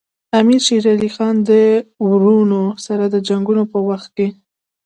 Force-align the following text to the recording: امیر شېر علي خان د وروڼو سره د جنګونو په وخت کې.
امیر 0.39 0.61
شېر 0.67 0.83
علي 0.93 1.09
خان 1.15 1.35
د 1.49 1.51
وروڼو 2.09 2.63
سره 2.85 3.03
د 3.09 3.15
جنګونو 3.27 3.63
په 3.71 3.79
وخت 3.87 4.09
کې. 4.17 4.27